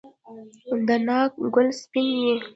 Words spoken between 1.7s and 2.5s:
سپین وي؟